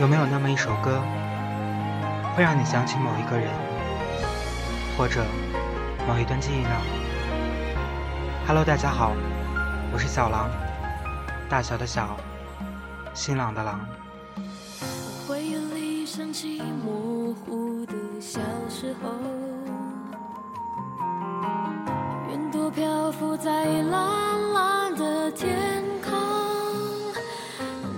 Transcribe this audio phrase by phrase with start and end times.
[0.00, 1.02] 有没有那么一首歌，
[2.36, 3.50] 会让你想起某一个人，
[4.96, 5.24] 或者
[6.06, 6.70] 某一段记忆呢
[8.46, 9.10] ？Hello，大家好，
[9.92, 10.48] 我是小狼，
[11.48, 12.16] 大小的小，
[13.12, 13.80] 新郎的郎。
[15.26, 18.38] 回忆里想起模糊的小
[18.68, 19.10] 时候，
[22.30, 26.12] 云朵漂浮在蓝蓝的天空，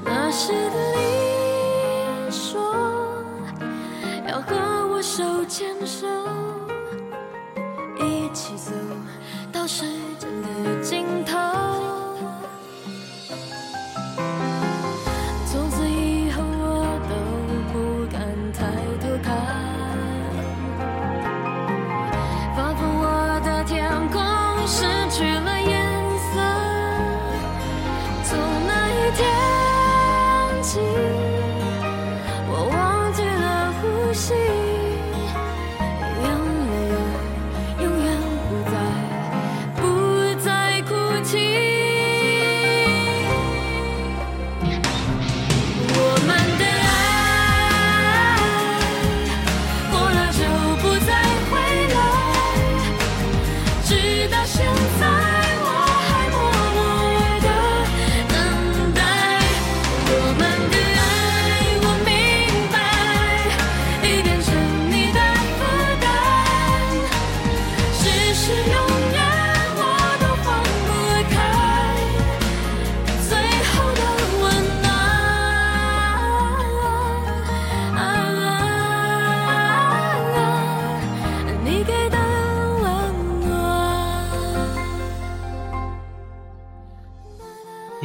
[0.03, 1.30] 那时的你。
[5.03, 6.07] 手牵手，
[7.99, 8.73] 一起走
[9.51, 9.85] 到时
[10.19, 11.00] 间的尽头。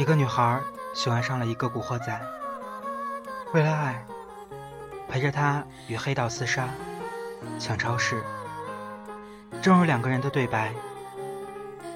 [0.06, 0.60] 一个女孩
[0.94, 2.16] 喜欢上了一个古惑仔，
[3.52, 4.06] 为了爱，
[5.08, 6.68] 陪着他与黑道厮杀、
[7.58, 8.22] 抢超市。
[9.60, 10.72] 正如两个人的对白：“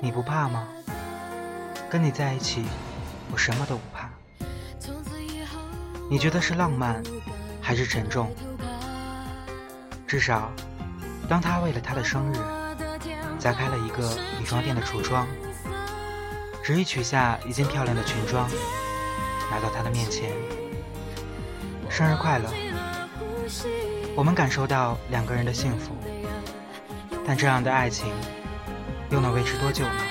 [0.02, 0.66] 你不怕吗？
[1.88, 2.64] 跟你在一起，
[3.30, 4.10] 我什么都不怕。”
[6.10, 7.00] 你觉得是浪漫，
[7.62, 8.34] 还是沉重？
[10.04, 10.50] 至少，
[11.28, 12.36] 当他为了他的生日，
[13.38, 14.02] 砸开了一个
[14.40, 15.28] 女装店的橱窗。
[16.70, 18.48] 执意取下一件漂亮的裙装，
[19.50, 20.30] 拿到他的面前。
[21.88, 22.48] 生日快乐！
[24.14, 25.96] 我们感受到两个人的幸福，
[27.26, 28.06] 但这样的爱情
[29.10, 30.09] 又能维持多久呢？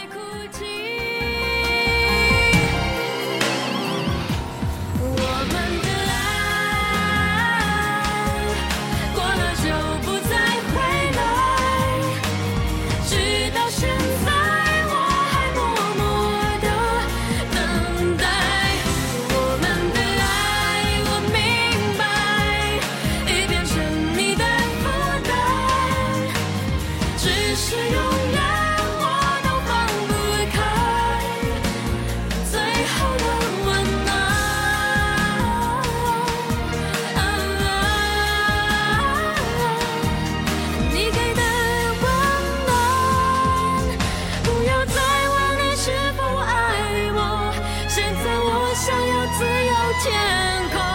[50.02, 50.89] 天空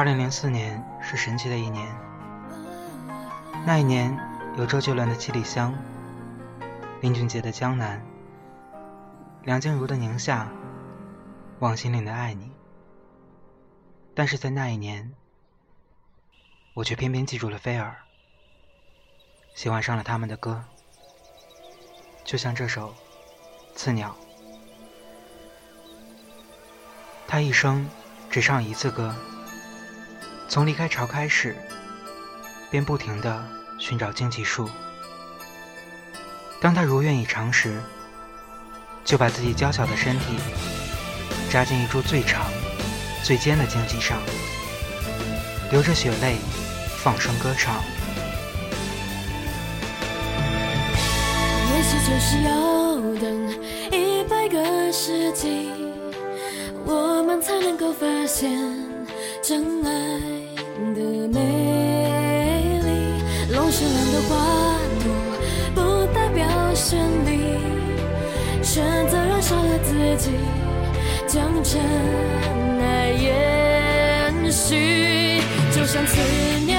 [0.00, 1.86] 二零零四年是神奇的一年。
[3.66, 4.18] 那一年
[4.56, 5.74] 有周杰伦的《七里香》，
[7.02, 8.00] 林俊杰的《江南》，
[9.44, 10.44] 梁静茹的《宁夏》，
[11.58, 12.46] 王心凌的《爱你》。
[14.14, 15.12] 但是在那一年，
[16.72, 17.96] 我却偏偏记住了菲儿，
[19.54, 20.64] 喜欢上了他们的歌，
[22.24, 22.94] 就像这首
[23.74, 24.16] 《刺鸟》。
[27.28, 27.86] 他一生
[28.30, 29.14] 只唱一次歌。
[30.50, 31.56] 从离开巢开始，
[32.72, 33.46] 便不停地
[33.78, 34.68] 寻找荆棘树。
[36.60, 37.80] 当他如愿以偿时，
[39.04, 40.40] 就把自己娇小的身体
[41.52, 42.46] 扎进一株最长、
[43.22, 44.18] 最尖的荆棘上，
[45.70, 46.38] 流着血泪，
[46.96, 47.76] 放声歌唱。
[51.72, 53.52] 也许就是要等
[53.92, 55.70] 一百个世纪，
[56.84, 58.50] 我们才能够发现
[59.40, 60.39] 真爱
[60.94, 61.38] 的美
[62.84, 62.90] 丽。
[63.54, 64.30] 龙舌兰的花
[65.02, 65.04] 朵
[65.74, 65.78] 不
[66.14, 67.30] 代表绚丽，
[68.62, 70.30] 选择燃烧了自己，
[71.26, 71.80] 将真
[72.80, 75.40] 爱延续，
[75.72, 76.18] 就像思
[76.64, 76.78] 念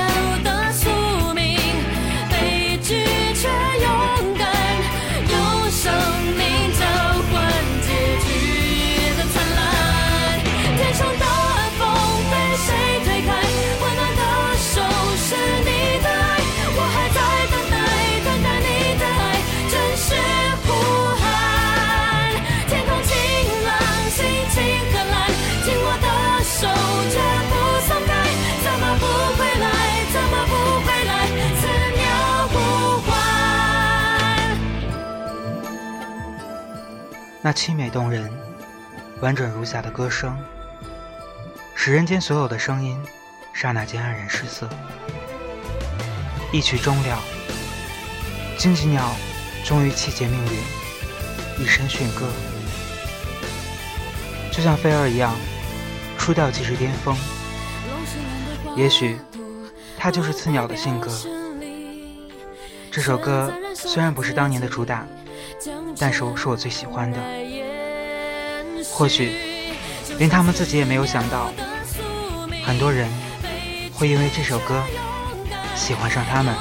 [37.44, 38.32] 那凄美动人、
[39.20, 40.38] 婉转如霞的歌声，
[41.74, 42.96] 使人间所有的声音
[43.52, 44.70] 刹那间黯然失色。
[46.52, 47.20] 一曲终了，
[48.60, 49.16] 荆棘鸟
[49.66, 52.28] 终于气结命运，一声驯歌，
[54.52, 55.34] 就像飞儿一样，
[56.20, 57.18] 出调即是巅峰。
[58.76, 59.18] 也许，
[59.98, 61.12] 它就是刺鸟的性格。
[62.92, 65.08] 这首歌虽然不是当年的主打，
[65.98, 67.18] 但是是我最喜欢的。
[68.94, 69.32] 或许，
[70.18, 71.52] 连他们自己也没有想到，
[72.66, 73.08] 很多人
[73.94, 74.84] 会因为这首歌
[75.76, 76.54] 喜欢上他们。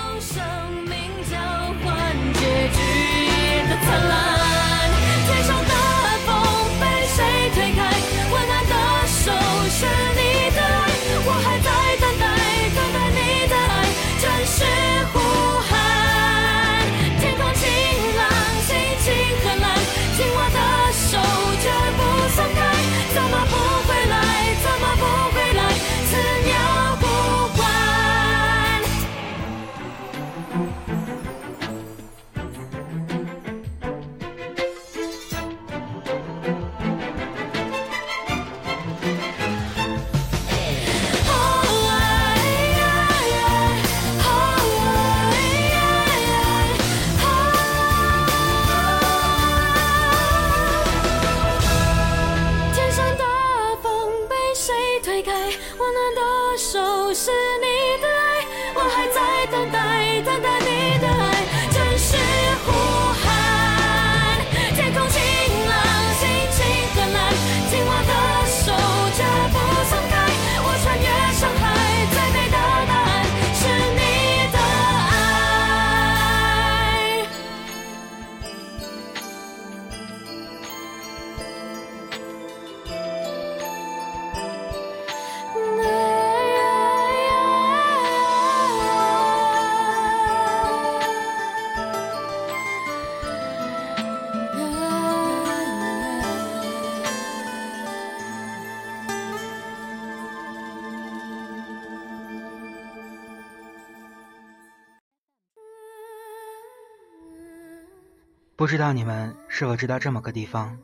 [108.60, 110.76] 不知道你们是否知道这么个地方？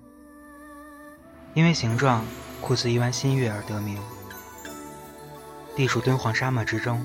[1.53, 2.25] 因为形状
[2.63, 3.99] 酷似一弯新月而得名，
[5.77, 7.05] 地处敦煌沙漠之中，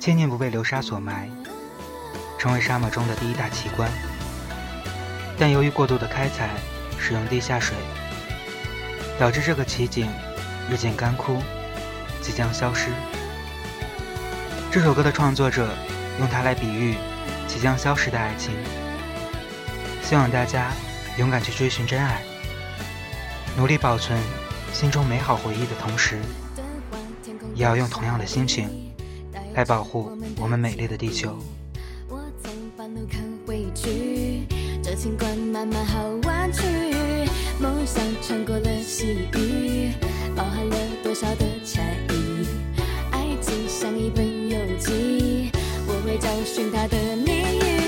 [0.00, 1.28] 千年不被流沙所埋，
[2.38, 3.90] 成为沙漠中的第一大奇观。
[5.38, 6.48] 但由于过度的开采，
[6.98, 7.76] 使用地下水，
[9.20, 10.08] 导致这个奇景
[10.70, 11.42] 日渐干枯，
[12.22, 12.88] 即将消失。
[14.72, 15.68] 这首歌的创作者
[16.18, 16.94] 用它来比喻
[17.46, 18.54] 即将消失的爱情。
[20.04, 20.70] 希望大家
[21.18, 22.22] 勇敢去追寻真爱，
[23.56, 24.20] 努力保存
[24.72, 26.18] 心中美好回忆的同时，
[27.54, 28.68] 也要用同样的心情
[29.54, 31.38] 来保护我们美丽的地球。
[32.08, 34.46] 我从半路看回去，
[34.82, 36.62] 这情关慢慢好弯曲，
[37.58, 39.90] 梦想穿过了细雨，
[40.36, 41.80] 包含了多少的差
[42.10, 42.46] 异？
[43.10, 45.50] 爱情像一本游记，
[45.86, 47.83] 我会找寻它的谜语，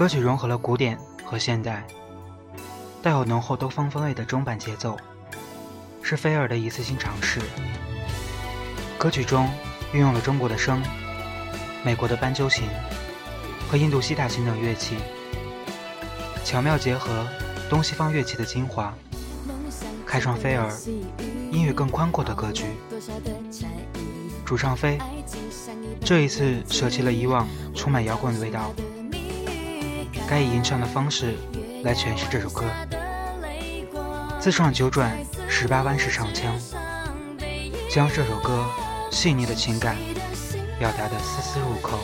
[0.00, 1.86] 歌曲融合了古典和现代，
[3.02, 4.96] 带有浓厚东方风味的中版节奏，
[6.00, 7.38] 是菲尔的一次性尝试。
[8.96, 9.46] 歌曲中
[9.92, 10.80] 运用了中国的笙、
[11.84, 12.64] 美国的斑鸠琴
[13.70, 14.96] 和印度西塔琴等乐器，
[16.46, 17.26] 巧妙结合
[17.68, 18.94] 东西方乐器的精华，
[20.06, 20.72] 开创菲尔
[21.52, 22.64] 音域更宽阔的格局。
[24.46, 24.98] 主唱飞
[26.02, 28.72] 这一次舍弃了以往充满摇滚的味道。
[30.30, 31.34] 该以吟唱的方式
[31.82, 32.64] 来诠释这首歌，
[34.38, 35.10] 自创九转
[35.48, 36.56] 十八弯式唱腔，
[37.92, 38.64] 将这首歌
[39.10, 39.96] 细腻的情感
[40.78, 41.98] 表达的丝丝入扣。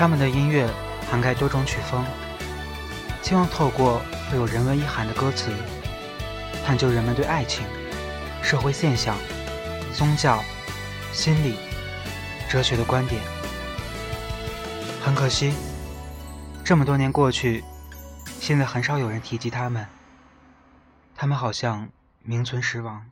[0.00, 0.66] 他们的音乐
[1.10, 2.02] 涵盖多种曲风，
[3.20, 5.50] 希望透过富有人文意涵的歌词，
[6.64, 7.66] 探究人们对爱情、
[8.42, 9.14] 社会现象、
[9.92, 10.42] 宗教、
[11.12, 11.56] 心理、
[12.48, 13.20] 哲学的观点。
[15.04, 15.52] 很可惜，
[16.64, 17.62] 这么多年过去，
[18.40, 19.86] 现在很少有人提及他们，
[21.14, 21.90] 他们好像
[22.22, 23.04] 名存实亡。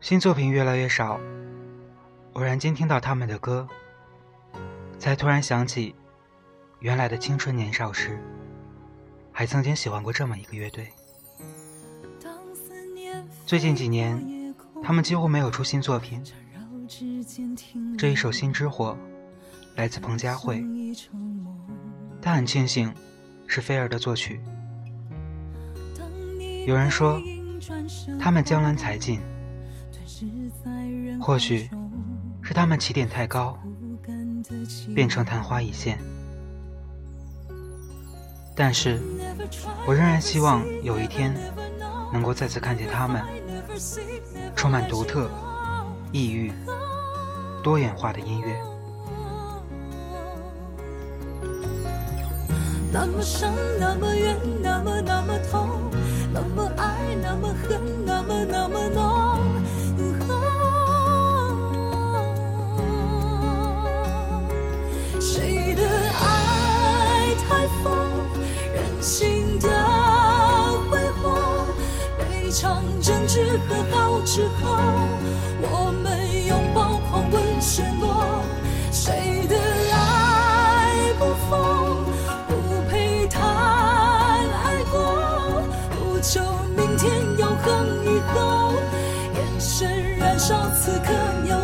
[0.00, 1.18] 新作品越来越少。
[2.36, 3.66] 偶然间听到他们的歌，
[4.98, 5.94] 才突然想起，
[6.80, 8.20] 原来的青春年少时，
[9.32, 10.92] 还曾经喜欢过这么一个乐队。
[13.46, 16.22] 最近几年，他们几乎没有出新作品。
[17.96, 18.94] 这一首《心之火》
[19.78, 20.62] 来自彭佳慧，
[22.20, 22.92] 他很庆幸
[23.46, 24.42] 是菲儿的作曲。
[26.66, 27.18] 有人说，
[28.20, 29.20] 他们江郎才尽，
[31.18, 31.70] 或许。
[32.56, 33.58] 他们起点太高，
[34.94, 35.98] 变成昙花一现。
[38.54, 38.98] 但是，
[39.86, 41.34] 我仍然希望有一天
[42.10, 43.22] 能够再次看见他们，
[44.56, 45.30] 充满独特、
[46.12, 46.50] 异域、
[47.62, 48.58] 多元化的音乐。
[52.90, 54.34] 那么深，那么远，
[72.58, 74.78] 场争执和好之后，
[75.60, 78.42] 我们拥抱狂吻陷落。
[78.90, 79.54] 谁的
[79.92, 82.02] 爱不疯，
[82.48, 82.54] 不
[82.88, 85.62] 配谈爱过。
[85.90, 86.40] 不求
[86.74, 88.72] 明天永恒以后，
[89.34, 91.12] 眼神燃烧此刻
[91.46, 91.54] 有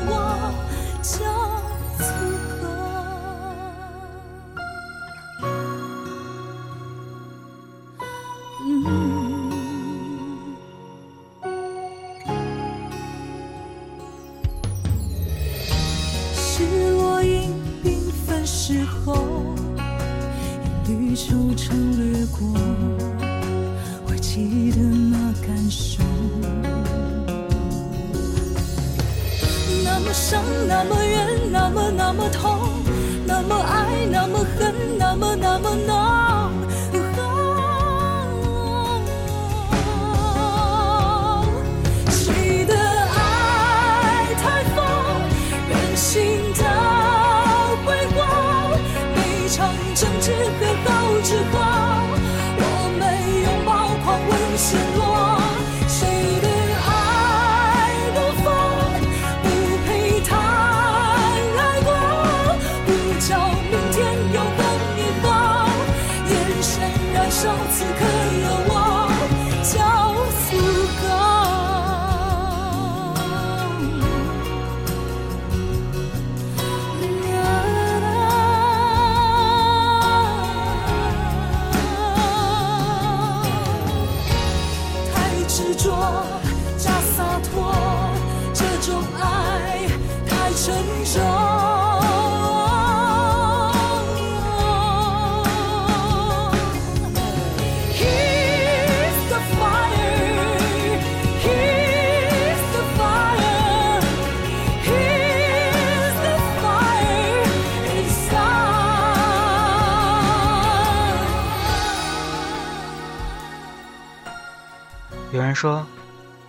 [115.52, 115.86] 人说，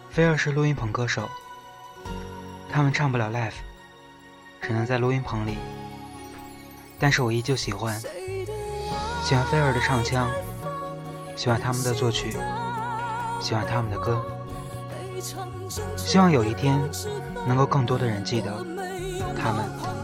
[0.09, 1.29] 菲儿是录音棚歌手，
[2.71, 3.51] 他们唱不了 live，
[4.61, 5.57] 只能在录音棚里。
[6.97, 7.99] 但是我依旧喜欢，
[9.21, 10.29] 喜欢菲儿的唱腔，
[11.35, 12.37] 喜欢他们的作曲，
[13.41, 14.25] 喜欢他们的歌。
[15.97, 16.79] 希望有一天，
[17.45, 18.65] 能够更多的人记得
[19.37, 20.02] 他们。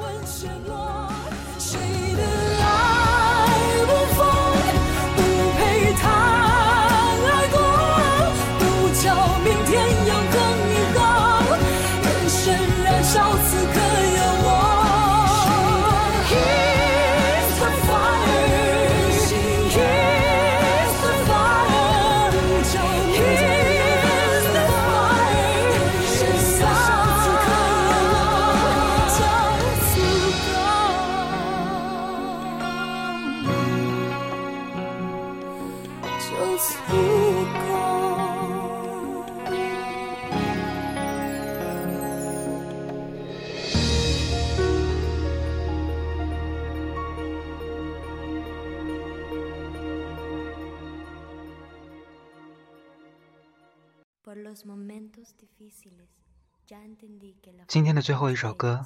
[57.67, 58.85] 今天的最后一首歌，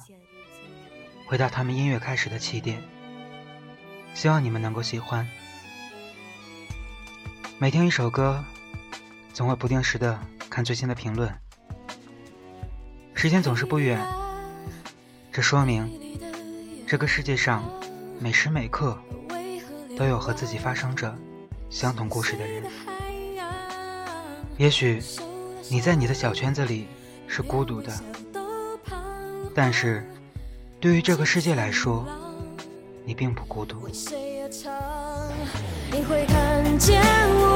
[1.26, 2.84] 回到他们音乐开始的起点。
[4.14, 5.28] 希望你们能够喜欢。
[7.58, 8.44] 每听一首歌，
[9.34, 11.34] 总会不定时的看最新的评论。
[13.16, 14.00] 时间总是不远，
[15.32, 15.90] 这说明
[16.88, 17.64] 这个世界上
[18.20, 19.02] 每时每刻
[19.98, 21.18] 都有和自己发生着
[21.72, 22.64] 相同故事的人。
[24.58, 25.02] 也许
[25.70, 26.88] 你在你的小圈子里
[27.28, 27.92] 是孤独的，
[29.56, 30.06] 但是
[30.80, 32.06] 对于这个世界来说，
[33.06, 33.88] 你并不孤独。
[35.92, 37.53] 你会看见我，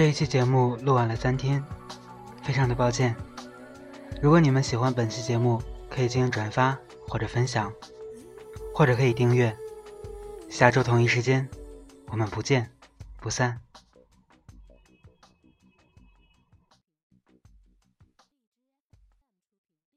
[0.00, 1.62] 这一期节目录完了三天，
[2.42, 3.14] 非常的抱歉。
[4.22, 6.74] 如果你们喜欢本期节目，可以进行转发
[7.06, 7.70] 或者分享，
[8.74, 9.54] 或者可以订阅。
[10.48, 11.46] 下周同一时间，
[12.06, 12.70] 我们不见
[13.20, 13.60] 不散。